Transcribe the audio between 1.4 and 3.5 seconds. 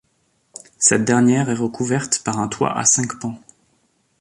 est recouverte par un toit à cinq pans.